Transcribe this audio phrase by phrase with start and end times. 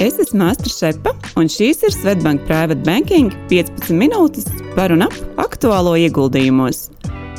[0.00, 5.12] Es esmu Astra Šepa, un šīs ir Svetbank Private Banking 15 minūtes par un ap
[5.42, 6.86] aktuālo ieguldījumos.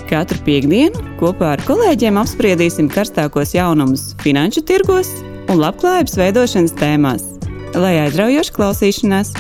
[0.06, 5.10] Katru piekdienu kopā ar kolēģiem apspriedīsim karstākos jaunumus finanšu tirgos
[5.50, 7.26] un labklājības veidošanas tēmās.
[7.74, 9.34] Lai aizraujoši klausīšanās!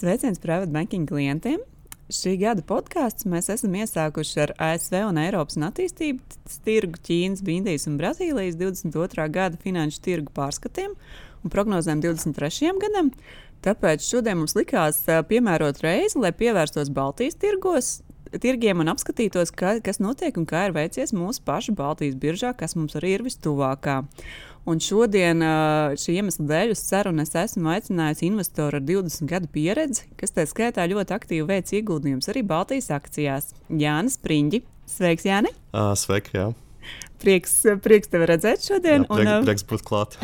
[0.00, 1.62] Sveiciens Private Banking klientiem!
[2.10, 7.86] Šī gada podkāsts mēs esam iesākuši ar ASV un Eiropas un attīstības tirgu, Ķīnas, Indijas
[7.86, 9.28] un Brazīlijas 22.
[9.32, 10.96] gada finanšu tirgu pārskatiem
[11.42, 12.74] un prognozēm 23.
[12.82, 13.12] gadam.
[13.62, 14.98] Tāpēc šodien mums likās
[15.28, 17.92] piemērot reizi, lai pievērstos Baltijas tirgos,
[18.40, 22.76] tirgiem un apskatītos, ka, kas notiek un kā ir veicies mūsu pašu Baltijas biržā, kas
[22.78, 24.02] mums arī ir vistuvākā.
[24.68, 25.42] Un šodien
[25.98, 30.46] šī iemesla dēļ uz sarunu es esmu aicinājusi investoru ar 20 gadu pieredzi, kas tā
[30.46, 33.50] skaitā ļoti aktīvi veic ieguldījumus arī Baltijas akcijās.
[33.68, 34.62] Jānis Spriņģi.
[34.92, 35.50] Sveiks, Jāni!
[35.98, 36.50] Sveiki, jā!
[37.22, 37.54] Prieks,
[37.84, 39.04] prieks tevi redzēt šodien.
[39.06, 40.16] Jā, prieks, un, prieks būt klāt.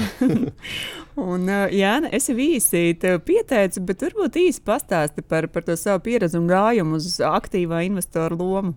[1.30, 6.40] un, Jā, es jau īsi pieteicu, bet varbūt īsi pastāsti par, par to savu pieredzi
[6.40, 8.74] un gājumu uz aktīvā investora lomu.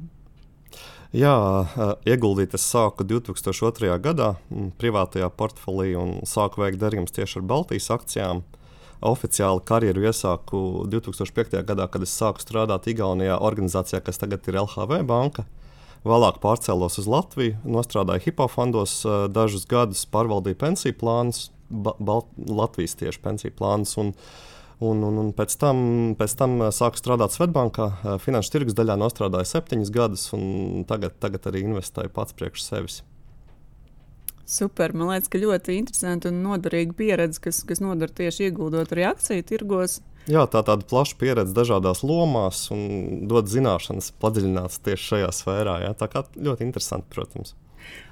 [1.11, 1.33] Jā,
[2.07, 3.89] ieguldīt es sāku 2002.
[3.99, 4.29] gadā
[4.79, 8.45] privātajā portfelī un sāku veikt darījumus tieši ar Baltijas akcijām.
[9.03, 11.57] Oficiāli karjeru iesāku 2005.
[11.67, 15.43] gadā, kad es sāku strādāt Igaunijā organizācijā, kas tagad ir LHV banka.
[16.07, 23.97] Vēlāk pārcēlos uz Latviju, nostrādāju hipofondos dažus gadus, pārvaldīju pensiju plānus, Latvijas tieši pensiju plānus.
[24.01, 24.15] Un,
[24.81, 25.77] Un, un, un pēc, tam,
[26.17, 31.61] pēc tam sāku strādāt Svetbankā, finanšu tirgus daļā nostrādāju septiņus gadus, un tagad, tagad arī
[31.67, 32.95] investēju pats priekš sevis.
[34.49, 34.95] Super.
[34.97, 39.45] Man liekas, ka ļoti interesanti un noderīga pieredze, kas, kas noder tieši ieguldot arī akciju
[39.47, 39.99] tirgos.
[40.29, 45.79] Jā, tā tāda plaša pieredze dažādās lomās un dod zināšanas padziļināts tieši šajā sfērā.
[45.87, 45.95] Jā.
[45.97, 47.55] Tā kā ļoti interesanti, protams.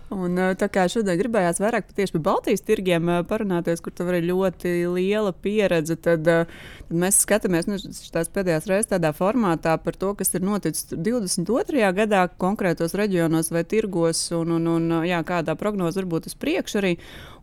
[0.09, 4.71] Un, tā kā šodien gribējās vairāk tieši par Baltijas tirgiem parunāties, kur tev ir ļoti
[4.95, 10.33] liela pieredze, tad, tad mēs skatāmies nu, šīs pēdējās reizes tādā formātā par to, kas
[10.33, 11.83] ir noticis 22.
[12.01, 16.95] gadā konkrētos reģionos vai tirgos, un, un, un jā, kādā prognoze varbūt uz priekšu arī.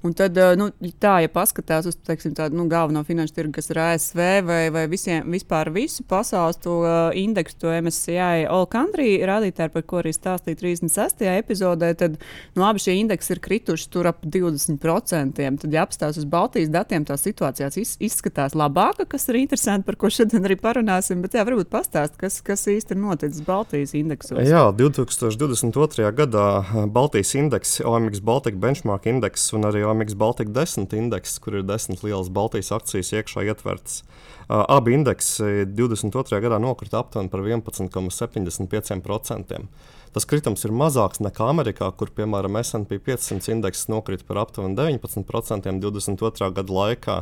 [0.06, 0.69] Un tad, nu,
[1.03, 4.84] tā, ja paskatās uz teiksim, tādu nu, galveno finanšu tirgu, kas ir ASV vai, vai
[4.91, 10.12] visiem, vispār visu pasaules to uh, indeksu, to MSCI All Country rādītāju, par ko arī
[10.15, 11.25] stāstīja 36.
[11.33, 12.19] epizodē, tad
[12.55, 15.34] nu, abi šie indeksi ir krituši tur ap 20%.
[15.37, 17.73] Tad, ja apstāsta uz Baltijas datiem, tā situācija
[18.06, 21.23] izskatās labāka, kas ir interesanti, par ko šodien arī parunāsim.
[21.25, 24.43] Bet, jā, varbūt pastāst, kas, kas īsti ir noticis Baltijas indeksos.
[24.47, 26.06] Jā, 2022.
[26.17, 26.47] gadā
[26.93, 31.65] Baltijas indeks, OMX Baltic Benchmark indeks un arī OMX OMX Baltic 10 indeks, kur ir
[31.65, 34.05] desmit lielas Baltijas akcijas iekšā ietvertas.
[34.47, 36.39] Uh, abi indeksi 22.
[36.45, 39.65] gadā nokrita aptuveni par 11,75%.
[40.16, 45.75] Tas kritums ir mazāks nekā Amerikā, kur piemēram SP 500 indeks nokrita par aptuveni 19%
[45.82, 46.49] 22.
[46.56, 47.16] gada laikā.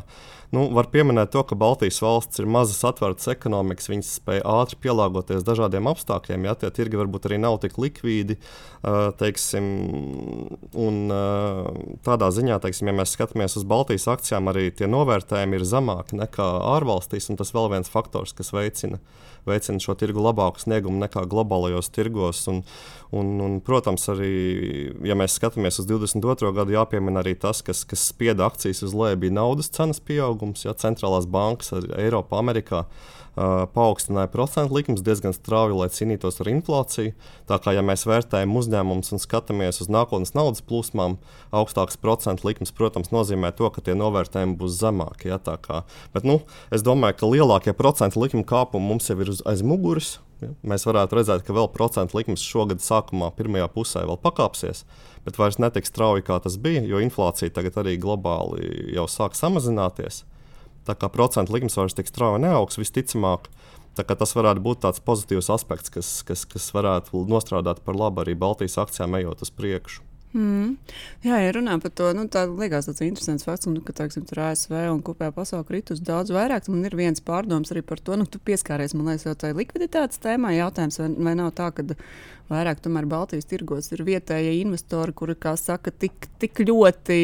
[0.54, 5.42] Nu, var pieminēt to, ka Baltijas valsts ir mazas atvērtas ekonomikas, viņas spēj ātri pielāgoties
[5.42, 6.46] dažādiem apstākļiem.
[6.46, 8.38] Ja tie tirgi varbūt arī nav tik likvīdi,
[9.18, 9.66] teiksim,
[10.78, 11.02] un
[12.06, 16.46] tādā ziņā, teiksim, ja mēs skatāmies uz Baltijas akcijām, arī tie novērtējumi ir zemāki nekā
[16.76, 19.02] ārvalstīs, un tas vēl viens faktors, kas veicina
[19.48, 22.44] veicina šo tirgu labāku sniegumu nekā globālajos tirgos.
[22.50, 22.62] Un,
[23.14, 24.32] un, un, protams, arī,
[25.06, 26.52] ja mēs skatāmies uz 22.
[26.56, 30.76] gadu, jāpiemina arī tas, kas, kas spieda akcijas uz leju, bija naudas cenas pieaugums, ja
[30.78, 37.14] centrālās bankas Eiropā, Amerikā uh, paaugstināja procentu likumus diezgan strauji, lai cīnītos ar inflāciju.
[37.50, 41.16] Tā kā ja mēs vērtējam uzņēmumus un skatāmies uz nākotnes naudas plūsmām,
[41.54, 45.32] augstāks procentu likums, protams, nozīmē to, ka tie novērtējumi būs zemāki.
[45.32, 45.40] Ja,
[46.14, 46.40] bet, nu,
[46.74, 50.18] es domāju, ka lielākie procentu likuma kāpumi mums jau ir uz, aiz muguras.
[50.42, 50.50] Ja?
[50.66, 54.84] Mēs varētu redzēt, ka vēl procentu likums šogad sākumā, pirmajā pusē, vēl pakāpsies,
[55.26, 60.22] bet vairs netik strauji, kā tas bija, jo inflācija tagad arī globāli jau sāk samazināties.
[60.84, 63.48] Tā kā procentu likums vairs tik strauji neaugs, visticamāk.
[63.94, 68.76] Tas varētu būt tāds pozitīvs aspekts, kas, kas, kas varētu nostrādāt par labu arī Baltijas
[68.82, 70.02] akcijām, ejot uz priekšu.
[70.34, 70.72] Mm.
[71.22, 74.40] Jā, ja runā par to, nu, tā liekas tāds interesants fakts, nu, ka teiksim, tur
[74.48, 76.66] ASV un kopējā pasaulē kritus daudz vairāk.
[76.72, 80.18] Man ir viens pārdoms arī par to, nu, tu pieskāries, man liekas, jau tai likviditātes
[80.24, 80.56] tēmai.
[80.58, 81.86] Jautājums, vai, vai nav tā, ka
[82.50, 87.20] vairāk tomēr Baltijas tirgos ir vietējie investori, kuri, kā saka, tik, tik ļoti,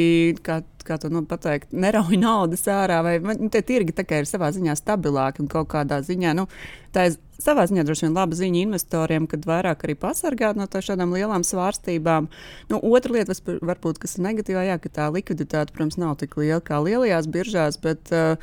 [0.46, 4.78] kā, kā to nu, pateikt, nerauj naudas ārā, vai nu, tie tirgi ir savā ziņā
[4.78, 6.38] stabilāki un kaut kādā ziņā.
[6.38, 6.46] Nu,
[6.94, 11.14] tā ir savā ziņā droši vien laba ziņa investoriem, kad vairāk arī pasargāt no šādām
[11.16, 12.30] lielām svārstībām.
[12.70, 16.60] Nu, otra lieta, varbūt, kas ir negatīvā, jā, ka tā likviditāte, protams, nav tik liela
[16.64, 18.36] kā lielajās biržās, bet uh,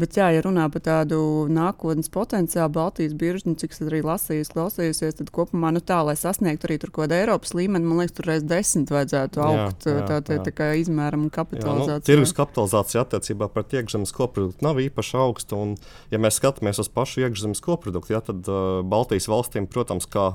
[0.00, 1.18] Bet, jā, ja runā par tādu
[1.52, 6.14] nākotnes potenciālu, Baltijas biržu, nu, cik es arī lasīju, klausījusies, tad kopumā nu, tā, lai
[6.16, 10.06] sasniegtu arī kaut kādu Eiropas līmeni, man liekas, tur reiz desmit vajadzētu augt jā, jā,
[10.08, 11.98] tā, tā, tā kā izmēram un kapitalizācija.
[11.98, 15.58] Jā, nu, tirgus kapitalizācija attiecībā pret iekšzemes koproduktu nav īpaši augsta.
[15.60, 15.76] Un,
[16.14, 20.30] ja mēs skatāmies uz pašu iekšzemes koproduktu, jā, tad uh, Baltijas valstīm, protams, kā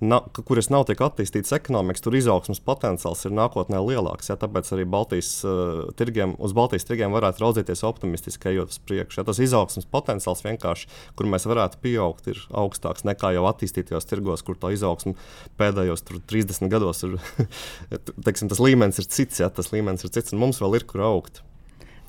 [0.00, 4.30] na, kuras nav tik attīstītas ekonomikas, tur izaugsmas potenciāls ir nākotnē lielāks.
[4.32, 9.20] Ja, tāpēc arī Baltijas, uh, tirgiem, uz Baltijas tirgiem varētu raudzīties optimistiski, ejot uz priekšu.
[9.20, 10.88] Ja, tas izaugsmas potenciāls vienkārši,
[11.18, 15.16] kur mēs varētu pieaugt, ir augstāks nekā jau attīstītajos tirgos, kur tā izaugsme
[15.60, 17.20] pēdējos 30 gados ir.
[18.26, 21.04] teiksim, tas līmenis ir cits, ja, tas līmenis ir cits, un mums vēl ir kur
[21.10, 21.44] augt.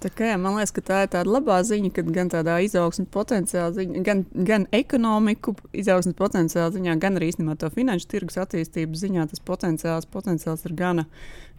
[0.02, 3.76] Kā, jā, man liekas, ka tā ir tāda labā ziņa, ka gan tādā izaugsmes potenciāla
[3.76, 9.28] ziņā, gan, gan ekonomiku izaugsmes potenciāla ziņā, gan arī īstenībā to finanšu tirgus attīstības ziņā
[9.30, 11.06] tas potenciāls, potenciāls ir gana,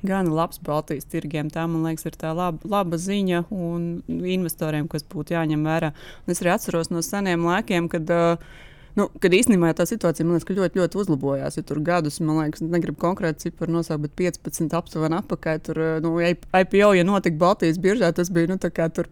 [0.03, 1.53] gana labs Baltijas tirgiem.
[1.55, 5.95] Tā, man liekas, ir tā laba, laba ziņa un investoriem, kas būtu jāņem vērā.
[6.27, 8.53] Un es arī atceros no seniem laikiem, kad uh,
[8.99, 11.57] Nu, kad īstenībā tā situācija liekas, ļoti, ļoti uzlabojās.
[11.57, 15.61] Ja tur gadus, man liekas, negribu konkrēti ciparu nosaukt, bet 15 aptuveni apakaļ.
[15.65, 18.59] Tur nu, IPO, ja notika Baltijas biržā, tas bija nu,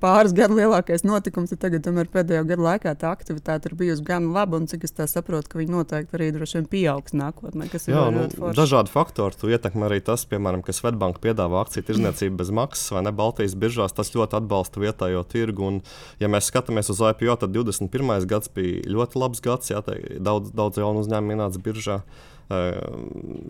[0.00, 1.54] pāris gadu lielākais notikums.
[1.60, 5.48] Tagad, tomēr pēdējo gadu laikā tā aktivitāte ir bijusi gan laba, un cik es saprotu,
[5.48, 7.70] ka viņi noteikti arī droši vien pieaugs nākotnē.
[7.88, 8.26] Jā, nu,
[8.56, 9.38] dažādi faktori.
[9.40, 13.56] Tu ietekmē arī tas, piemēram, ka Svetbanka piedāvā akciju tirdzniecību bez maksas vai ne Baltijas
[13.56, 13.96] biržās.
[13.96, 15.66] Tas ļoti atbalsta vietējo tirgu.
[15.70, 15.80] Un,
[16.20, 18.28] ja mēs skatāmies uz IPO, tad 21.
[18.30, 19.80] gads bija ļoti labs gads jā,
[20.18, 22.00] daudz, daudz jaunu uzņēmumu ienāca biržā.
[22.00, 22.38] Uh,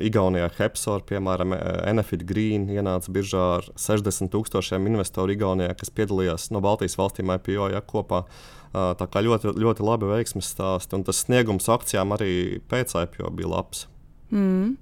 [0.05, 1.55] Igaunijā Hepsor, piemēram,
[1.89, 7.71] Enefit Green ienāca biržā ar 60 tūkstošiem investoru Igaunijā, kas piedalījās no Baltijas valstīm IPO
[7.73, 8.27] ja, kopā.
[8.71, 13.33] Uh, tā kā ļoti, ļoti labi veiksmes stāsti, un tas sniegums akcijām arī pēc IPO
[13.41, 13.87] bija labs.
[14.31, 14.77] Mm.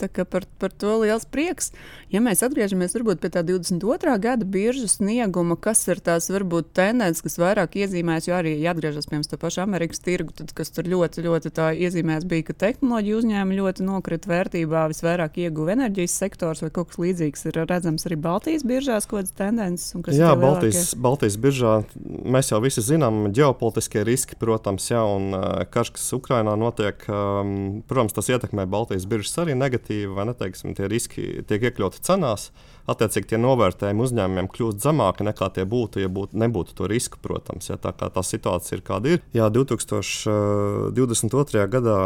[0.00, 1.72] Tā kā par, par to liels prieks.
[2.12, 4.16] Ja mēs atgriežamies pie tā 22.
[4.22, 9.20] gada biržas snieguma, kas ir tās varbūt tendences, kas vairāk iezīmēs, jo arī jāatgriežas pie
[9.28, 11.52] tā paša Amerikas tirgu, tad, kas tur ļoti, ļoti
[11.86, 17.00] iezīmēs, bija, ka tehnoloģija uzņēmumi ļoti nokrita vērtībā, visvairāk ieguva enerģijas sektors vai kaut kas
[17.02, 19.94] līdzīgs ir redzams arī Baltijas biržās, kādas tendences.
[20.12, 25.94] Jā, Baltijas, Baltijas biržā mēs jau visi zinām, ģeopolitiskie riski, protams, jā, un uh, karš,
[25.96, 30.34] kas Ukrainā notiek, um, protams, tas ietekmē Baltijas biržas arī negatīvi, vai ne?
[30.36, 32.42] Teiksim, tie riski tiek iekļauti cenās.
[32.90, 37.70] Attiecīgi, tie novērtējumi uzņēmumiem kļūst zemāki nekā tie būtu, ja būtu, nebūtu to risku, protams.
[37.70, 39.22] Ja, tā tā situācija ir kāda ir.
[39.36, 41.62] Jā, 2022.
[41.70, 41.98] gadā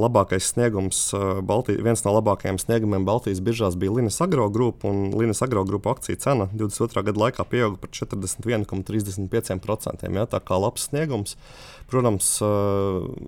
[0.00, 1.12] labākais sniegums,
[1.44, 5.92] Baltī, viens no labākajiem sniegumiem Baltijas biržās bija Linas Agro grupa, un Linas Agro grupa
[5.92, 7.04] akciju cena 22.
[7.10, 10.08] gada laikā pieauga par 41,35%.
[10.16, 11.36] Ja, tā kā labs sniegums.
[11.86, 12.32] Protams,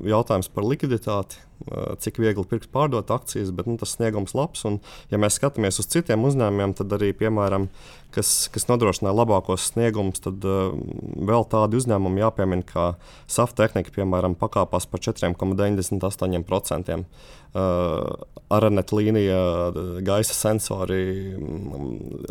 [0.02, 1.38] jautājums par likviditāti,
[2.02, 4.64] cik viegli pirkt pārdot akcijas, bet nu, tas sniegums labs.
[4.66, 4.80] Un,
[5.12, 7.68] ja mēs skatāmies uz citiem uzņēmumiem, tad arī, piemēram,
[8.14, 10.74] kas, kas nodrošināja labākos sniegumus, tad uh,
[11.30, 12.86] vēl tādi uzņēmumi jāpiemina, kā
[13.30, 16.98] Saftehnika, piemēram, pakāpās par 4,98%.
[16.98, 17.62] Uh,
[18.52, 19.40] Aranet līnija,
[20.04, 21.02] gaisa sensori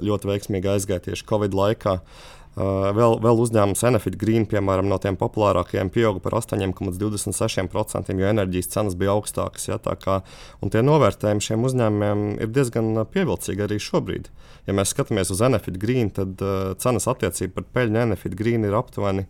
[0.03, 1.94] ļoti veiksmīgi aizgāja tieši Covid laikā.
[2.01, 8.71] Uh, vēl, vēl uzņēmums Enefit Green, piemēram, no tiem populārākajiem, pieauga par 8,26%, jo enerģijas
[8.74, 9.68] cenas bija augstākas.
[9.69, 10.19] Ja, kā,
[10.74, 14.31] tie novērtējumi šiem uzņēmumiem ir diezgan pievilcīgi arī šobrīd.
[14.68, 18.77] Ja mēs skatāmies uz Enefit Green, tad uh, cenas attiecība pret peļņu Enefit Green ir
[18.77, 19.27] aptuveni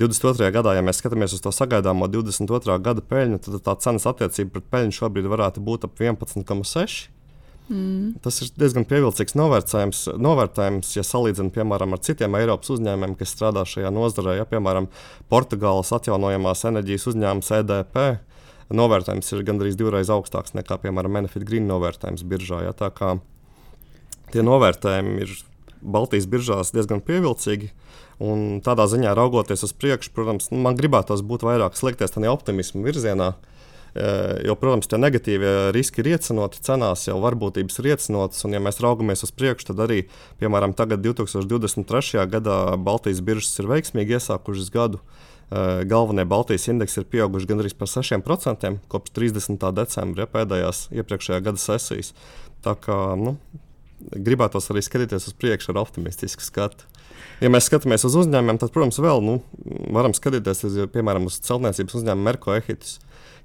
[0.00, 0.48] 22.
[0.54, 2.78] gadā, ja mēs skatāmies uz to sagaidāmo 22.
[2.80, 7.21] gada peļņu, tad tā cenas attiecība pret peļņu šobrīd varētu būt ap 11,6%.
[7.70, 8.18] Mm.
[8.24, 13.62] Tas ir diezgan pievilcīgs novērtējums, novērtējums ja salīdzinām piemēram ar citiem Eiropas uzņēmumiem, kas strādā
[13.68, 14.36] šajā nozarē.
[14.40, 14.88] Ja, piemēram,
[15.32, 18.00] Portugāles atjaunojamās enerģijas uzņēmums EDP.
[18.72, 22.64] Novērtējums ir gandrīz divreiz augstāks nekā, piemēram, Benefit Green novērtējums biržā.
[22.66, 23.14] Ja, tā kā
[24.32, 25.36] tie novērtējumi ir
[25.82, 27.70] Baltijas biržās diezgan pievilcīgi.
[28.22, 33.32] Un tādā ziņā raugoties uz priekšu, protams, man gribētos būt vairāk slikties tajā optimismu virzienā.
[33.32, 33.48] Uh,
[33.92, 38.44] jo, protams, tie negatīvie riski ir iecenoti cenās, jau varbūtības ir iecenotas.
[38.46, 39.98] Un, ja mēs raugamies uz priekšu, tad arī,
[40.40, 42.24] piemēram, tagad, 2023.
[42.32, 45.02] gadā, Baltijas biržas ir veiksmīgi iesākušas gadu.
[45.52, 49.66] Eh, galvenie Baltijas indeksi ir pieauguši gandrīz par 6% kopš 30.
[49.76, 52.14] decembra ja, pēdējās iepriekšējā gada sesijas.
[52.64, 53.34] Tā kā nu,
[54.16, 56.88] gribētos arī skatīties uz priekšu ar optimistisku skatu.
[57.42, 59.36] Ja mēs skatāmies uz uzņēmumiem, tad, protams, vēl nu,
[59.92, 62.96] varam skatīties uz, piemēram, uz celtniecības uzņēmumu Merko Ehitis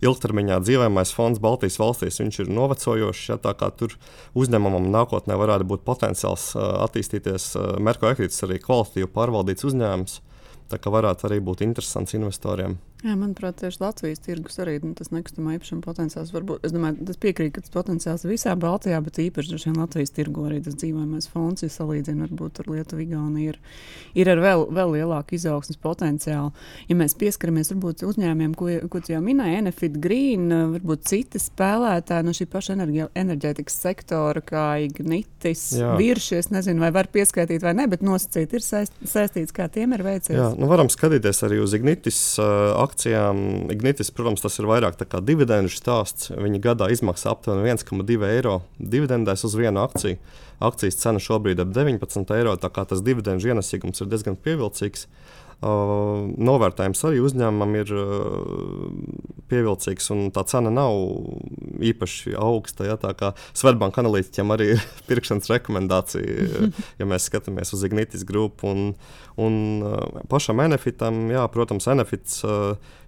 [0.06, 3.24] ilgtermiņā dzīvojamais fonds Baltijas valstīs ir novecojošs.
[3.32, 3.96] Ja, tā kā tur
[4.38, 10.22] uzņēmumam nākotnē varētu būt potenciāls attīstīties, Merko Ekrītis arī kvalitatīvi pārvaldīts uzņēmums.
[10.68, 12.78] Tā kā varētu arī būt interesants investoriem.
[13.06, 16.64] Jā, manuprāt, tieši Latvijas tirgus arī nu, tas nekustamā īpašuma potenciāls var būt.
[16.66, 20.48] Es domāju, tas piekrīt, ka tas potenciāls visā Baltijā, bet īpaši droši vien Latvijas tirgu
[20.48, 23.60] arī tas dzīvojamais fonds, ja salīdzina varbūt ar Lietuvu, Igauniju, ir,
[24.18, 26.50] ir ar vēl, vēl lielāku izaugsmas potenciālu.
[26.90, 32.26] Ja mēs pieskaramies varbūt uzņēmumiem, ko, ko tu jau minēji, Enefit Green, varbūt citi spēlētāji
[32.26, 35.68] no šī paša energi, enerģētikas sektora, kā Ignitis,
[36.02, 40.08] Viršies, nezinu, vai var pieskaitīt vai ne, bet nosacīt ir saist, saistīts, kā tiem ir
[40.10, 40.34] veicies.
[40.34, 42.26] Jā, nu varam skatīties arī uz Ignitis.
[42.42, 46.32] Uh, akcijām Ignitis, protams, tas ir vairāk dividendžu stāsts.
[46.34, 50.18] Viņi gadā izmaksā aptuveni 1,2 eiro dividendēs uz vienu akciju.
[50.58, 55.06] Akcijas cena šobrīd ir 19 eiro, tā kā tas dividendžu ienesīgums ir diezgan pievilcīgs.
[55.06, 58.90] Uh, Uh, novērtējums arī uzņēmumam ir uh,
[59.50, 60.94] pievilcīgs, un tā cena nav
[61.82, 62.86] īpaši augsta.
[62.86, 66.62] Ja, tā kā Svetbanka analītiķiem arī ir pirkšanas rekomendācija,
[67.00, 68.70] ja mēs skatāmies uz Ignitis grupu.
[68.70, 68.94] Un,
[69.42, 72.44] un uh, pašam Enefitam, jā, protams, Enefits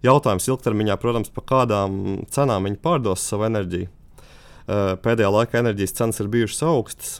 [0.06, 3.94] jautājums ilgtermiņā, protams, par kādām cenām viņi pārdos savu enerģiju.
[5.06, 7.16] Pēdējā laikā enerģijas cenas ir bijušas augstas.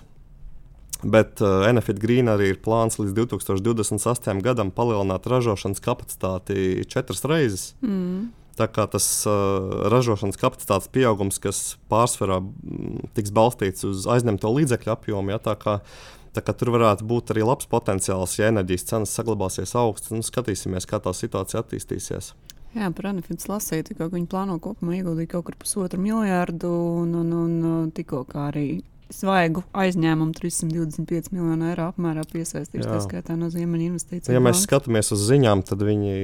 [1.04, 4.42] Bet uh, Enefit Green arī ir plāns līdz 2028.
[4.44, 7.72] gadam palielināt ražošanas kapacitāti četras reizes.
[7.80, 8.34] Mm.
[8.60, 14.92] Tā kā tas uh, ražošanas kapacitātes pieaugums, kas pārsvarā m, tiks balstīts uz aizņemto līdzekļu
[14.92, 15.78] apjomu, ja, tā kā,
[16.36, 20.12] tā kā tur varētu būt arī labs potenciāls, ja enerģijas cenas saglabāsies augstas.
[20.12, 22.34] Nu, skatīsimies, kā tā situācija attīstīsies.
[22.76, 26.70] Jā, par Anafits lasīju, ka viņi plāno kopumā ieguldīt kaut kur pusotru miljārdu,
[27.06, 28.68] un, un, un tikko arī
[29.14, 32.86] svaigu aizņēmumu 325 miljonu eiro apmērā piesaistīs.
[32.86, 34.38] Tā skaitā no Ziemeļa investīcijiem.
[34.38, 36.16] Ja mēs skatāmies uz ziņām, tad viņi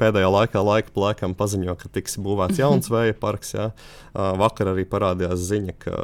[0.00, 3.54] pēdējā laikā laika plēkam paziņo, ka tiks būvēts jauns vēja parks.
[3.56, 3.70] Jā.
[4.14, 5.96] Vakar arī parādījās ziņa, ka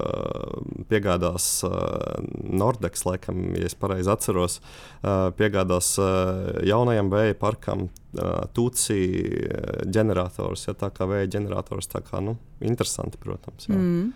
[0.91, 1.49] piegādās
[2.45, 4.61] Nordex, laikam, ja es pareizi atceros,
[5.41, 5.95] piegādās
[6.67, 7.89] jaunajam vēja parkam
[8.57, 8.99] tūci
[9.93, 11.89] ģenerators, ja tā kā vēja ģenerators.
[11.93, 13.69] Tā kā, nu, interesanti, protams.
[13.69, 13.77] Jā.
[13.77, 14.13] Mm.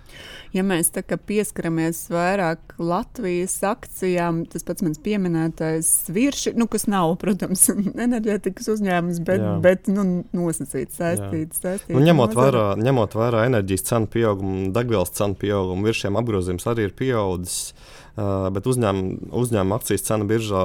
[0.56, 0.90] Ja mēs
[1.26, 7.68] pieskaramies vairāk Latvijas akcijām, tas pats mans pieminētais virši, nu, kas nav, protams,
[8.06, 9.54] enerģētikas uzņēmums, bet, jā.
[9.64, 11.62] bet nu, nosacīts, saistīts.
[11.62, 16.88] saistīts nu, ņemot, vērā, ņemot vērā enerģijas cenu pieaugumu, degvielas cenu pieaugumu, viršiem apgrozījums arī
[16.88, 17.74] ir pieaudzis.
[18.20, 20.64] Uh, bet uzņēmuma uzņēmuma akcijas cena biržā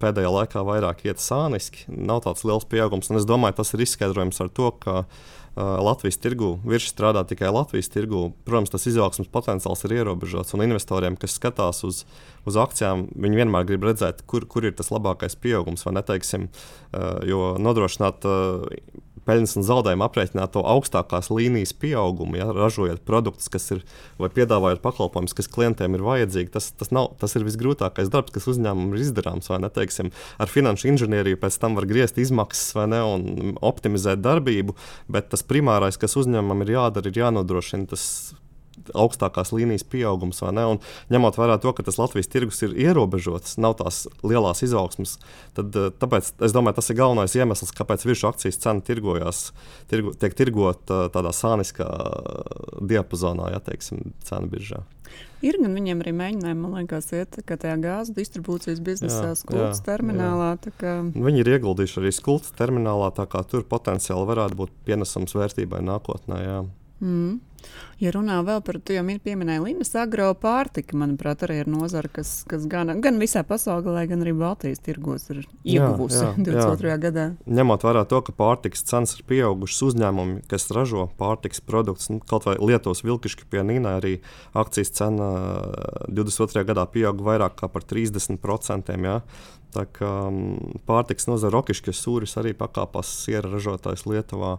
[0.00, 1.82] pēdējā laikā vairāk iet sāniski.
[1.92, 3.10] Nav tāds liels pieaugums.
[3.12, 5.10] Es domāju, tas ir izskaidrojams ar to, ka uh,
[5.56, 8.30] Latvijas tirgu virs strādā tikai Latvijas tirgu.
[8.48, 10.56] Protams, tas izaugsmas potenciāls ir ierobežots.
[10.56, 12.04] Un investoriem, kas skatās uz,
[12.48, 15.84] uz akcijām, viņi vienmēr grib redzēt, kur, kur ir tas labākais pieaugums.
[15.98, 18.24] Neteiksim, uh, jo nodrošināt
[19.26, 23.82] peļņas un zaudējumu aprēķināt to augstākās līnijas pieaugumu, ja, ražojot produktus, kas ir
[24.20, 26.52] vai piedāvājot pakalpojumus, kas klientiem ir vajadzīgi.
[26.54, 29.50] Tas, tas, nav, tas ir visgrūtākais darbs, kas uzņēmumam ir izdarāms.
[29.66, 34.76] Neteiksim, ar finanšu inženieriju pēc tam var griezt izmaksas ne, un optimizēt darbību,
[35.12, 38.06] bet tas primārais, kas uzņēmumam ir jādara, ir jānodrošina tas
[38.94, 40.42] augstākās līnijas pieaugums.
[41.12, 45.16] Ņemot vērā to, ka tas Latvijas tirgus ir ierobežots, nav tās lielās izaugsmas,
[45.56, 49.46] tad eh, tāpēc, es domāju, tas ir galvenais iemesls, kāpēc virsmu akcijas cena tirgojās,
[49.90, 51.88] tirgo, tiek tirgot eh, tādā sāniskā
[52.84, 54.84] diapazonā, ja teiksim, cenu biržā.
[55.44, 60.54] Ir gan viņiem arī mēģinājumi, man liekas, iet tajā gāzes distribūcijas biznesā, skultas terminālā.
[60.80, 60.96] Kā...
[61.12, 66.40] Viņi ir ieguldījuši arī skultas terminālā, tā kā tur potenciāli varētu būt pienesums vērtībai nākotnē.
[66.40, 66.58] Jā.
[67.00, 67.40] Mm.
[67.96, 72.42] Ja runā vēl par to, jau pieminēja Līnas agro pārtika, manuprāt, arī ir nozara, kas,
[72.48, 76.90] kas gan, gan visā pasaulē, gan arī Baltijas tirgos ir ieguvusi jā, jā, 22.
[76.90, 76.98] Jā.
[77.00, 77.26] gadā.
[77.58, 82.46] Ņemot vērā to, ka pārtikas cenas ir pieaugušas uzņēmumi, kas ražo pārtikas produktus, nu, kaut
[82.48, 84.18] vai Lietuvas vilkišķi pie Nīnā, arī
[84.56, 85.30] akcijas cena
[86.12, 86.66] 22.
[86.68, 88.92] gadā pieauga vairāk kā par 30%.
[89.06, 89.20] Jā.
[89.76, 90.10] Tā kā
[90.88, 94.58] pārtikas nozara Rokišķis sūris arī pakāpās siera ražotājs Lietuvā.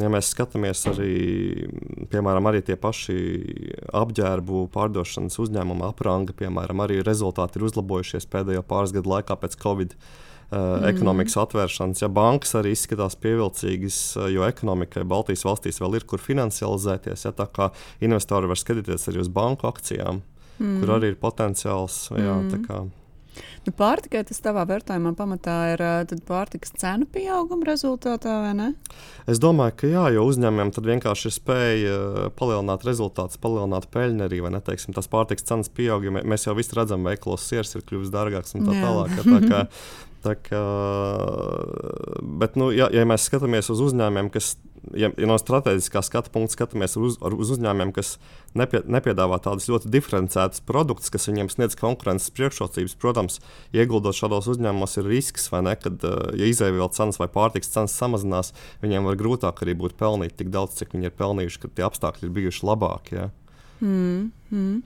[0.00, 1.12] Ja mēs skatāmies arī,
[2.08, 3.16] piemēram, arī tie paši
[3.92, 9.96] apģērbu pārdošanas uzņēmuma apranga, piemēram, arī rezultāti ir uzlabojušies pēdējo pāris gadu laikā pēc Covid.
[10.52, 10.84] Mm.
[10.84, 12.02] ekonomikas atvēršanas.
[12.02, 17.24] Ja bankas arī izskatās pievilcīgas, uh, jo ekonomikai Baltijas valstīs vēl ir kur finansializēties.
[17.24, 17.70] Ja, tā kā
[18.04, 20.20] investori var skatīties arī uz banku akcijām,
[20.58, 20.82] mm.
[20.82, 22.04] kur arī ir potenciāls.
[22.12, 22.92] Jā, mm.
[23.66, 25.84] Nu, pārtikai tas tavā vērtējumā pamatā ir
[26.28, 28.68] pārtikas cenu pieauguma rezultātā, vai ne?
[29.30, 31.98] Es domāju, ka jā, jo uzņēmumiem tad vienkārši ir spēja
[32.38, 34.62] palielināt rezultātus, palielināt peļņu arī, vai ne?
[34.64, 38.14] Teiksim, tas pārtikas cenas pieaug, jo mēs jau visi redzam, ka veikalos siers ir kļuvis
[38.14, 38.86] dārgāks un tā jā.
[38.86, 39.20] tālāk.
[39.22, 39.66] Tā kā,
[40.22, 40.58] Tā kā,
[42.38, 44.52] bet, nu, ja, ja mēs skatāmies uz uzņēmumiem, kas
[44.90, 48.16] ja, ja no strateģiskā skatu punkta skatāmies uz, uz uzņēmumiem, kas
[48.58, 53.40] nepie, nepiedāvā tādus ļoti diferencētus produktus, kas viņiem sniedz konkurences priekšrocības, protams,
[53.76, 56.04] ieguldot šādos uzņēmumos, ir risks, vai ne, kad,
[56.38, 58.52] ja izēvielu cenas vai pārtikas cenas samazinās,
[58.84, 62.28] viņiem var grūtāk arī būt pelnīt tik daudz, cik viņi ir pelnījuši, kad tie apstākļi
[62.28, 63.20] ir bijuši labāki.
[63.20, 63.30] Ja.
[63.82, 64.80] Mm, mm.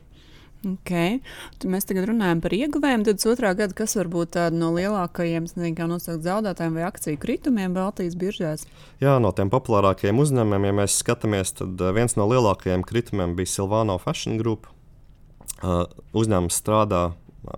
[0.66, 1.20] Okay.
[1.61, 3.04] Tad mēs tagad runājam par ieguvējiem.
[3.06, 3.52] 22.
[3.61, 8.64] gada, kas var būt tādi no lielākajiem, nezinu, nosaukt zaudētājiem vai akciju kritumiem Baltijas biržās?
[9.02, 13.52] Jā, no tiem populārākajiem uzņēmumiem, ja mēs skatāmies, tad eh, viens no lielākajiem kritumiem bija
[13.52, 14.66] Silvano Fashion Group.
[15.62, 17.04] Uh, uzņēmums strādā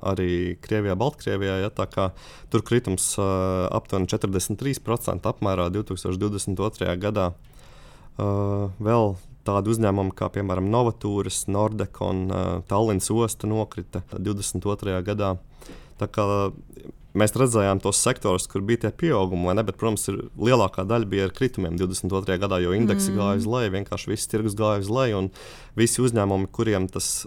[0.06, 1.56] arī Krievijā, Baltkrievijā.
[1.64, 1.70] Ja,
[2.52, 6.92] tur kritums uh, aptuveni 43% apmērā 2022.
[7.02, 7.32] gadā.
[8.18, 9.16] Uh, vēl
[9.48, 15.00] tādi uzņēmumi kā piemēram Novatūras, Nordek un uh, Tallinas osta nokrita 22.
[15.08, 15.36] gadā.
[17.18, 21.26] Mēs redzējām tos sektorus, kur bija tie pieaugumi, ne, bet, protams, ir, lielākā daļa bija
[21.26, 22.36] ar kritumiem 22.
[22.38, 23.16] gadā, jo indeksi mm.
[23.18, 25.24] gāja uz leju, vienkārši viss tirgus gāja uz leju.
[25.78, 27.24] Visi uzņēmumi, kuriem tas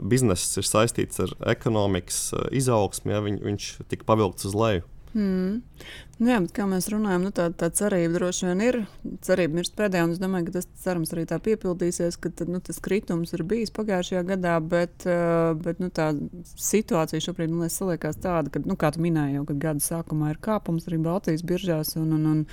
[0.00, 2.22] bizness ir saistīts ar ekonomikas
[2.56, 4.88] izaugsmu, ja, viņ, viņš tika pavilkts uz leju.
[5.18, 5.62] Mm.
[6.18, 8.76] Nu jā, kā mēs runājam, nu tā, tā cerība droši vien ir.
[9.26, 12.60] Cerība mirst pēdējā, un es domāju, ka tas cerams arī tā piepildīsies, ka tad, nu,
[12.62, 16.10] tas kritums ir bijis pagājušajā gadā, bet, uh, bet nu, tā
[16.58, 20.90] situācija šobrīd man liekas, tāda, ka, nu, kā tu minēji, jau gada sākumā ir kāpums
[20.90, 21.96] arī Baltijas biržās.
[21.98, 22.44] Un, un, un,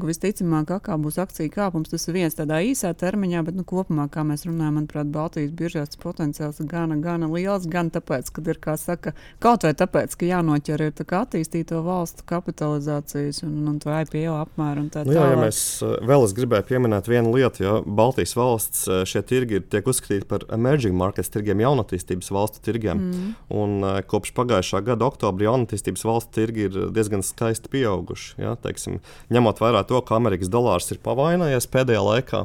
[0.00, 4.08] ka visticamāk, kā būs akciju kāpums, tas ir viens tādā īsā termiņā, bet nu, kopumā,
[4.12, 7.68] kā mēs runājam, manuprāt, Baltijas biržās potenciāls ir gana, gana liels.
[7.70, 13.42] Gan tāpēc, ka ir, kā saka, kaut vai tāpēc, ka jānoķer ir attīstīto valstu kapitalizācijas
[13.46, 14.86] un, un to IPO apmēru.
[14.92, 18.86] Tā, nu, jā, ja mēs eh, vēl es gribēju pieminēt vienu lietu, jo Baltijas valsts
[18.88, 23.02] eh, šie tirgi tiek uzskatīti par emerging markets tirgiem, jaunatīstības valstu tirgiem.
[23.02, 23.32] Mm.
[23.54, 28.34] Un, eh, kopš pagājušā gada oktobra jaunatīstības valstu tirgi ir diezgan skaisti pieauguši.
[28.42, 29.00] Ja, teiksim,
[29.32, 32.42] ņemot vērā to, ka Amerikas dolārs ir pavainojies pēdējā laikā,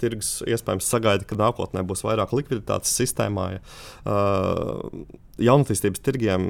[0.00, 3.46] tirgus iespējams sagaida, ka nākotnē būs vairāk likviditātes sistēmā.
[3.56, 3.62] Ja,
[5.36, 6.46] jaunatīstības tirgiem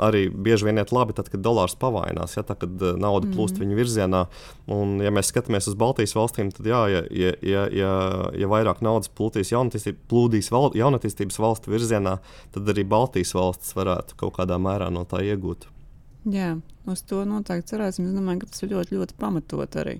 [0.00, 3.64] arī bieži vien iet labi, tad, kad dolārs pavainās, ja, tā, kad nauda plūst mm.
[3.64, 4.22] viņu virzienā.
[4.72, 7.92] Un, ja mēs skatāmies uz Baltijas valstīm, tad, jā, ja, ja, ja, ja,
[8.38, 12.18] ja vairāk naudas plūdīs jaunatīstības, val, jaunatīstības valstu virzienā,
[12.56, 15.68] tad arī Baltijas valstis varētu kaut kādā mērā no tā iegūt.
[16.30, 16.52] Jā,
[16.86, 18.06] uz to noteikti cerēsim.
[18.06, 19.98] Es domāju, ka tas ir ļoti, ļoti pamatot arī.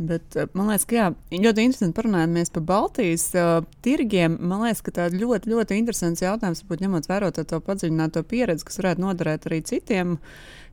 [0.00, 4.38] Bet, eh, man liekas, ka jā, ļoti interesanti parunājamies par Baltijas uh, tirgiem.
[4.40, 8.80] Man liekas, ka tāds ļoti, ļoti interesants jautājums, varbūt ņemot vērā to padziļināto pieredzi, kas
[8.80, 10.16] varētu noderēt arī citiem,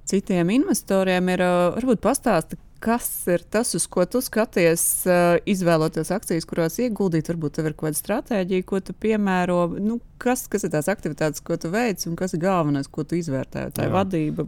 [0.07, 6.11] citiem investoriem, ir uh, varbūt pastāstīt, kas ir tas, uz ko tu skaties, uh, izvēloties
[6.13, 7.31] akcijas, kurās ieguldīt.
[7.31, 9.59] Varbūt tev ir kaut kāda stratēģija, ko tu piemēro.
[9.81, 13.19] Nu, kas, kas ir tās aktivitātes, ko tu veic, un kas ir galvenais, ko tu
[13.19, 13.69] izvērtē?
[13.75, 14.47] Tā ir vadība.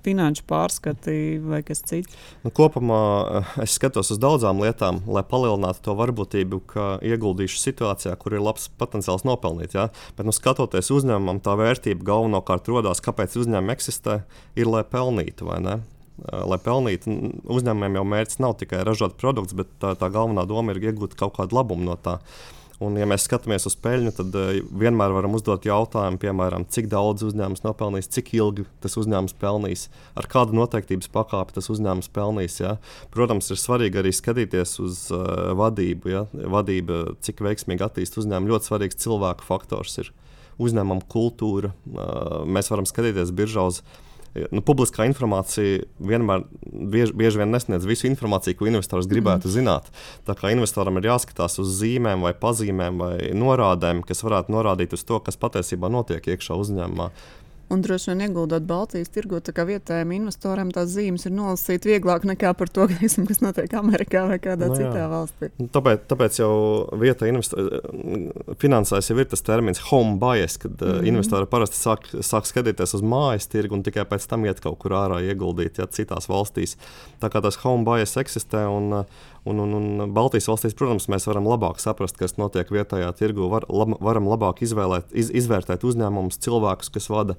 [0.00, 1.12] Finanšu pārskati
[1.44, 2.14] vai kas cits?
[2.40, 8.14] Nu, kopumā eh, es skatos uz daudzām lietām, lai palielinātu to varbūtību, ka ieguldīšu situācijā,
[8.16, 9.76] kur ir labs potenciāls nopelnīt.
[9.76, 9.90] Ja?
[10.16, 14.22] Bet, nu, skatoties uzņēmumam, tā vērtība galvenokārt radās, kāpēc uzņēmumi eksistē,
[14.56, 15.80] ir lai pelnītu vai ne
[16.28, 17.18] lai pelnītu.
[17.50, 21.36] Uzņēmumiem jau mērķis nav tikai ražot produktus, bet tā, tā galvenā doma ir iegūt kaut
[21.38, 22.20] kādu labumu no tā.
[22.80, 27.26] Un, ja mēs skatāmies uz peļņu, tad uh, vienmēr varam uzdot jautājumu, piemēram, cik daudz
[27.26, 29.82] uzņēmums nopelnīs, cik ilgi tas uzņēmums pelnīs,
[30.16, 32.56] ar kādu noteiktības pakāpi tas uzņēmums pelnīs.
[32.62, 32.78] Ja?
[33.12, 36.08] Protams, ir svarīgi arī skatīties uz uh, vadību.
[36.08, 36.24] Ja?
[36.32, 40.14] Vadība, cik veiksmīgi attīstīt uzņēmumu, ļoti svarīgs cilvēku faktors ir
[40.60, 41.74] uzņēmuma kultūra.
[41.84, 43.82] Uh, mēs varam skatīties biržā uz
[44.34, 49.54] nu, publiskā informācija vienmēr bieži, bieži vien nesniedz visu informāciju, ko investors gribētu mm.
[49.56, 49.90] zināt.
[50.28, 55.04] Tā kā investoram ir jāskatās uz zīmēm, vai pazīmēm, vai norādēm, kas varētu norādīt uz
[55.06, 57.10] to, kas patiesībā notiek iekšā uzņēmumā.
[57.70, 62.24] Un droši vien ieguldot Baltijas tirgu, tā kā vietējiem investoriem tās zīmes ir nolasīt vieglāk
[62.26, 65.52] nekā par to, teiksim, kas notiek Amerikā vai kādā no, nu citā valstī.
[65.60, 66.50] Nu, tāpēc, tāpēc jau
[66.98, 67.44] vietējā
[68.58, 71.08] finansēs jau ir tas termins home bias, kad mm -hmm.
[71.12, 74.98] investori parasti sāk, sāk skatīties uz mājas tirgu un tikai pēc tam iet kaut kur
[74.98, 76.76] ārā ieguldīt ja, citās valstīs.
[77.22, 78.66] Tā kā tas home bias eksistē.
[78.66, 79.04] Un, uh,
[79.44, 83.46] Un, un, un Baltijas valstīs, protams, mēs varam labāk saprast, kas notiek vietējā tirgu.
[83.48, 87.38] Var, lab, varam labāk izvēlēt, iz, izvērtēt uzņēmumus, cilvēkus, kas vada,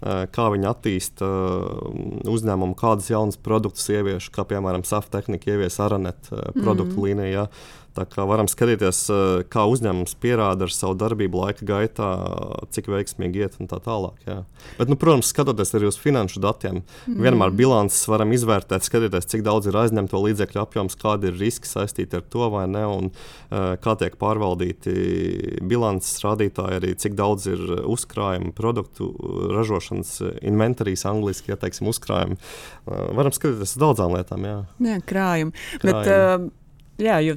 [0.00, 1.26] kā viņi attīsta
[2.30, 7.48] uzņēmumu, kādas jaunas produktus ievieš, kā piemēram Saftehnika ievies Aranet produktu mm līnijā.
[7.98, 12.10] Tā kā varam skatīties, eh, kā uzņēmums pierāda ar savu darbību laika gaitā,
[12.70, 14.18] cik veiksmīgi iet un tā tālāk.
[14.26, 14.44] Jā.
[14.78, 17.18] Bet, nu, protams, skatoties arī uz finanšu datiem, mm.
[17.18, 22.20] vienmēr bilances varam izvērtēt, skatīties, cik daudz ir aizņemto līdzekļu apjoms, kādi ir riski saistīti
[22.20, 27.64] ar to vai ne, un uh, kā tiek pārvaldīti bilances rādītāji, arī cik daudz ir
[27.82, 29.10] uzkrājumu produktu
[29.56, 32.38] ražošanas inventārijas, angļuiski ieteiksim, uzkrājumu.
[32.38, 34.46] Uh, varam skatīties uz daudzām lietām.
[34.48, 35.68] Jā, jā krājumi.
[35.80, 35.84] krājumi.
[35.84, 36.48] Bet, uh,
[36.98, 37.36] Jā, jo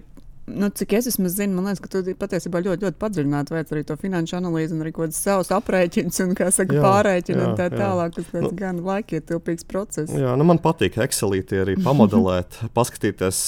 [0.54, 3.84] nu, cik es esmu zinu, man liekas, ka tu patiesībā ļoti, ļoti padziļināti veic arī
[3.88, 7.60] to finanšu analīzi un arī kaut kādas savas aprēķinas un, kā saka, jā, pārēķina un
[7.60, 8.16] tā tālāk.
[8.18, 10.14] Tas nu, gan laikietilpīgs process.
[10.16, 13.44] Jā, nu man patīk Excelīti arī pamodelēt, paskatīties,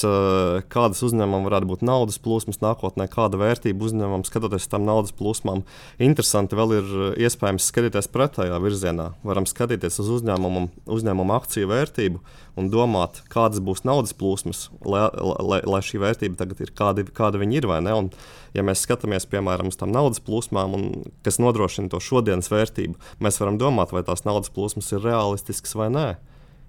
[0.72, 5.64] kādas uzņēmumam varētu būt naudas plūsmas nākotnē, kāda vērtība uzņēmumam, skatoties tam naudas plūsmām.
[6.02, 6.94] Interesanti vēl ir
[7.26, 9.12] iespējams skatīties pretējā virzienā.
[9.26, 12.24] Varam skatīties uz uzņēmumu, uzņēmumu akciju vērtību
[12.60, 15.06] un domāt, kādas būs naudas plūsmas, lai,
[15.42, 17.66] lai, lai šī vērtība tagad ir kāda, kāda viņi ir.
[17.66, 18.10] Un,
[18.54, 20.84] ja mēs skatāmies piemēram uz tām naudas plūsmām, un,
[21.26, 25.90] kas nodrošina to šodienas vērtību, mēs varam domāt, vai tās naudas plūsmas ir realistiskas vai
[25.90, 26.08] nē.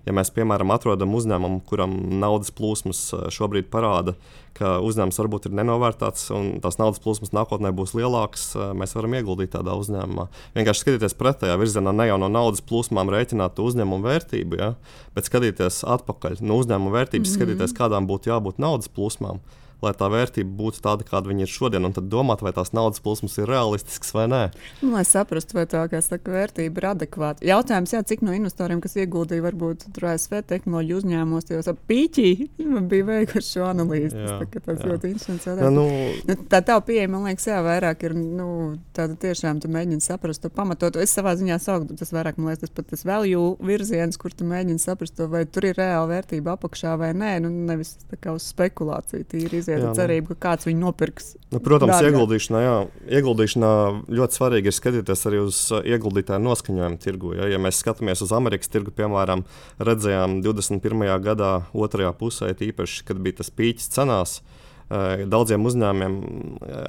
[0.06, 4.14] Ja mēs, piemēram, atrodam uzņēmumu, kuram naudas plūsmas eh, šobrīd parāda,
[4.56, 9.18] ka uzņēmums varbūt ir nenovērtēts un tās naudas plūsmas nākotnē būs lielākas, eh, mēs varam
[9.18, 10.28] ieguldīt tādā uzņēmumā.
[10.58, 14.72] Vienkārši skatīties pretējā virzienā, ne jau no naudas plūsmām rēķināt uzņēmumu vērtību, ja,
[15.18, 17.42] bet skatīties atpakaļ no uzņēmuma vērtības, mm -hmm.
[17.42, 19.42] skatīties, kādām būtu jābūt naudas plūsmām
[19.86, 23.04] lai tā vērtība būtu tāda, kāda viņa ir šodien, un tad domāt, vai tās naudas
[23.04, 24.42] plūsmas ir realistiskas vai nē.
[24.82, 27.46] Nu, lai saprastu, vai tā saka, vērtība ir adekvāta.
[27.46, 32.30] Jautājums, jā, cik no investoriem, kas ieguldīja varbūt ASV tehnoloģiju uzņēmumos, jau pīķī
[32.92, 34.18] bija veikuši šo analīzi.
[34.20, 34.92] Jā, tas, tas jā.
[34.92, 35.48] ļoti interesants.
[35.50, 35.86] Jā, nu,
[36.28, 38.48] nu, tā tā pieeja, man liekas, jā, vairāk ir nu,
[38.96, 41.00] tāda tiešām tu mēģini saprast to pamatot.
[41.02, 44.48] Es savā ziņā sauktu tas vairāk, man liekas, tas pat tas value virziens, kur tu
[44.48, 48.36] mēģini saprast to, vai tur ir reāla vērtība apakšā vai nē, nu nevis tā kā
[48.36, 49.96] uz spekulāciju tīri iziet jā, nu.
[49.98, 51.28] cerību, ka kāds viņu nopirks.
[51.54, 52.16] Nu, protams, dārgāk.
[52.16, 52.76] ieguldīšanā, jā,
[53.20, 53.72] ieguldīšanā
[54.20, 57.36] ļoti svarīgi ir skatīties arī uz uh, ieguldītāju noskaņojumu tirgu.
[57.40, 59.46] Ja, ja mēs skatāmies uz Amerikas tirgu, piemēram,
[59.84, 61.06] redzējām 21.
[61.26, 64.40] gadā, otrajā pusē, īpaši, kad bija tas pīķis cenās.
[64.86, 66.18] Uh, daudziem uzņēmumiem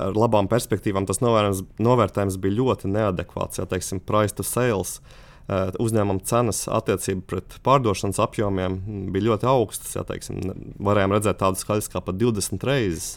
[0.07, 3.63] ar labām perspektīvām tas novērtējums bija ļoti neadekvāts.
[3.63, 8.81] Ja teiksim, price to sales uh, uzņēmuma cenas attiecība pret pārdošanas apjomiem
[9.15, 9.95] bija ļoti augstas.
[9.95, 10.41] Jā, teiksim,
[10.83, 13.13] varējām redzēt tādu skaļus kā pat 20 reizes.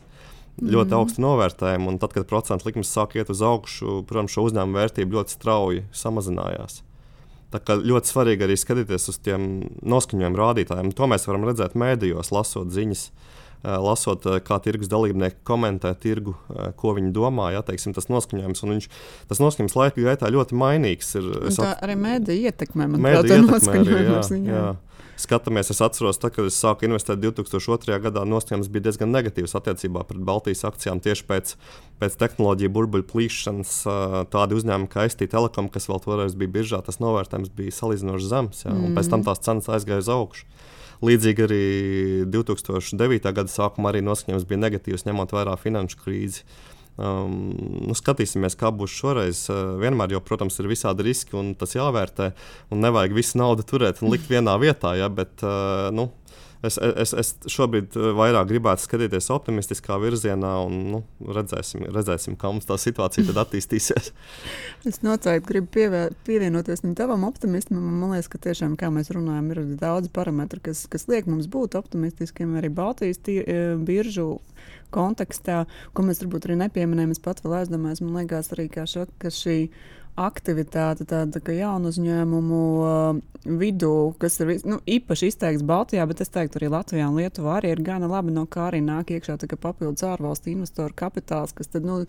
[0.60, 0.74] Mm.
[0.76, 4.78] Ļoti augstu novērtējumu, un tad, kad procentu likmes sāk iet uz augšu, protams, šo uzņēmumu
[4.78, 6.84] vērtība ļoti strauji samazinājās.
[7.50, 9.46] Tā kā ļoti svarīgi arī skatīties uz tiem
[9.82, 10.92] noskaņojumu rādītājiem.
[10.94, 13.08] To mēs varam redzēt mēdījos, lasot ziņas.
[13.10, 17.52] Uh, lasot, eh, kā tirgus dalībnieki komentē tirgu, eh, ko viņi domā.
[17.52, 18.88] Ja, teiksim, tas noskaņojums, viņš,
[19.28, 21.16] tas noskaņojums laika gaitā ļoti mainīgs.
[21.20, 21.84] Ir, tā at...
[21.84, 24.70] arī mēdī ietekmē man mēdī ietekmē arī, jā, jā.
[25.20, 27.98] Skatāmies, es atceros, tā, kad es sāku investēt 2002.
[28.00, 31.52] gadā, noskaņojums bija diezgan negatīvs attiecībā pret Baltijas akcijām tieši pēc,
[32.00, 33.74] pēc tehnoloģiju burbuļu plīšanas.
[34.32, 38.64] Tādi uzņēmumi kā ST Telekom, kas vēl toreiz bija biržā, tas novērtējums bija salīdzinoši zems,
[38.64, 38.96] ja, un mm.
[38.96, 40.48] pēc tam tās cenas aizgāja uz augšu.
[41.06, 41.64] Līdzīgi arī
[42.28, 43.32] 2009.
[43.32, 46.44] gada sākumā arī noskaņojums bija negatīvs, ņemot vērā finanšu krīzi.
[47.00, 47.54] Um,
[47.88, 49.46] nu, skatīsimies, kā būs šoreiz.
[49.48, 52.34] Uh, vienmēr, jau, protams, ir visādi riski, un tas jāvērtē.
[52.76, 54.98] Un nevajag visu naudu turēt un likt vienā vietā.
[55.00, 56.10] Ja, bet, uh, nu,
[56.66, 62.52] es, es, es šobrīd eh, vairāk gribētu skatīties optimistiskā virzienā, un nu, redzēsim, redzēsim, kā
[62.52, 64.12] mums tā situācija attīstīsies.
[64.90, 67.86] es noteikti gribu pievēr, pievienoties tam optimismam.
[68.02, 71.78] Man liekas, ka tiešām, kā mēs runājam, ir daudz parametru, kas, kas liek mums būt
[71.80, 74.40] optimistiskiem arī Baltijas tī, eh, biržu
[74.94, 77.14] kontekstā, ko mēs varbūt arī nepieminējam.
[77.14, 79.70] Es pat vēl aizdomājos, man liekas, arī kā šo, ka šī
[80.20, 83.22] aktivitāte tāda kā jaunu uzņēmumu uh,
[83.62, 87.74] vidū, kas ir nu, īpaši izteikts Baltijā, bet es teiktu, arī Latvijā un Lietuvā arī
[87.74, 92.04] ir gana labi, no kā arī nāk iekšā papildus ārvalstu investoru kapitāls, kas tad, nu,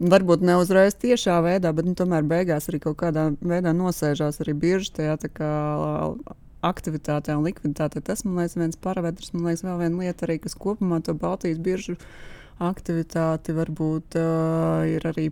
[0.00, 4.56] varbūt ne uzreiz tiešā veidā, bet nu, tomēr beigās arī kaut kādā veidā nosēžās arī
[4.64, 5.52] bieži tajā kā,
[6.62, 8.02] aktivitātē un likviditātē.
[8.06, 11.60] Tas man liekas viens parametrs, man liekas vēl viena lieta arī, kas kopumā to Baltijas
[11.62, 11.98] biržu
[12.62, 15.30] aktivitāti varbūt uh, ir arī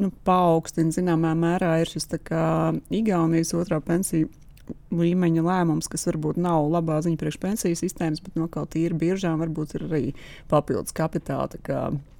[0.00, 2.08] nu, paaugstina zināmā mērā ir šis
[2.92, 4.30] Igaunijas otrā pensiju
[4.94, 9.40] līmeņa lēmums, kas varbūt nav labā ziņa priekš pensiju sistēmas, bet no kaut tīri biržām
[9.42, 10.04] varbūt ir arī
[10.48, 11.50] papildus kapitāla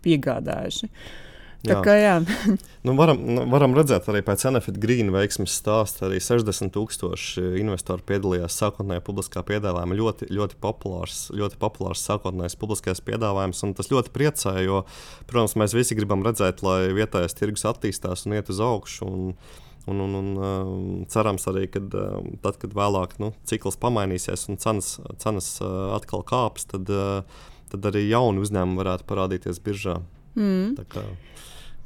[0.03, 0.89] piegādājuši.
[0.89, 1.32] Uh,
[1.63, 2.15] Tā kā jā.
[2.87, 6.09] nu, varam, nu, varam redzēt arī pēc Enefit Green veiksmes stāsta.
[6.09, 9.99] Arī 60,000 investori piedalījās sākotnējā publiskā piedāvājumā.
[9.99, 13.63] Ļoti, ļoti populārs, ļoti populārs sākotnējais publiskais piedāvājums.
[13.79, 14.83] Tas ļoti priecē, jo,
[15.31, 19.11] protams, mēs visi gribam redzēt, lai vietējais tirgus attīstās un iet uz augšu.
[19.11, 19.37] Un,
[19.83, 24.61] Un, un, un um, cerams arī, ka um, tad, kad vēlāk nu, cikls pamainīsies un
[24.63, 29.97] cenas, cenas uh, atkal kāps, tad, uh, tad arī jauni uzņēmumi varētu parādīties biržā.
[30.39, 30.75] Mm.
[30.79, 31.05] Tā kā,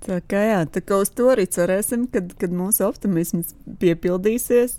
[0.07, 4.77] Tā kā, jā, tā kā uz to arī cerēsim, kad, kad mūsu optimisms piepildīsies.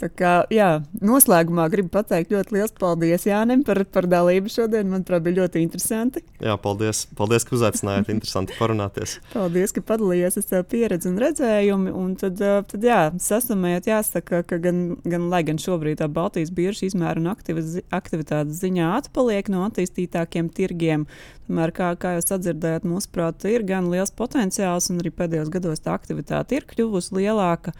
[0.00, 0.68] Tā kā, jā,
[1.04, 4.88] noslēgumā gribu pateikt ļoti liels paldies Jānim par, par dalību šodien.
[4.88, 6.22] Manuprāt, bija ļoti interesanti.
[6.40, 8.08] Jā, paldies, paldies ka uzaicinājāt.
[8.14, 9.18] interesanti parunāties.
[9.34, 11.92] Paldies, ka padalījies ar savu pieredzi un redzējumu.
[12.00, 16.88] Un tad, tad jā, sasumējot, jāsaka, ka gan, gan, lai gan šobrīd tā Baltijas bieža
[16.88, 21.04] izmēra un aktivitātes ziņā atpaliek no attīstītākiem tirgiem,
[21.48, 25.92] tomēr, kā, kā jūs sadzirdējat, mūsuprāt, ir gan liels potenciāls un arī pēdējos gados tā
[25.98, 27.76] aktivitāte ir kļuvusi lielāka.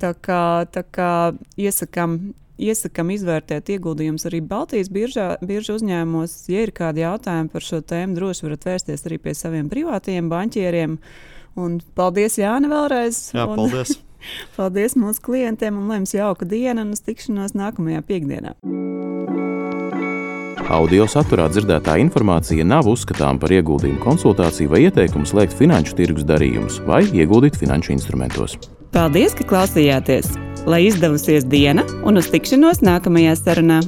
[0.00, 1.10] Tā kā, tā kā
[1.60, 6.36] iesakām, iesakām izvērtēt ieguldījumus arī Baltijas biržā, biržu uzņēmumos.
[6.52, 10.96] Ja ir kādi jautājumi par šo tēmu, droši varat vērsties arī pie saviem privātajiem banķieriem.
[11.60, 13.26] Un paldies, Jāni, vēlreiz.
[13.36, 13.98] Jā, paldies.
[13.98, 14.06] Un,
[14.56, 18.56] paldies mūsu klientiem un lai jums jauka diena un uz tikšanos nākamajā piekdienā.
[20.70, 26.78] Audio saturā dzirdētā informācija nav uzskatāms par ieguldījumu konsultāciju vai ieteikumu slēgt finanšu tirgus darījumus
[26.86, 28.54] vai ieguldīt finanšu instrumentos.
[28.90, 30.32] Paldies, ka klausījāties!
[30.66, 33.78] Lai izdevusies diena un uz tikšanos nākamajā sarunā!